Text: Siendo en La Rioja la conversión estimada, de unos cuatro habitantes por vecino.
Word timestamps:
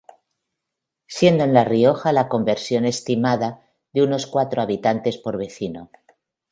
Siendo 1.05 1.43
en 1.43 1.53
La 1.53 1.63
Rioja 1.63 2.11
la 2.11 2.27
conversión 2.27 2.85
estimada, 2.85 3.69
de 3.93 4.01
unos 4.01 4.25
cuatro 4.25 4.59
habitantes 4.63 5.19
por 5.19 5.37
vecino. 5.37 5.91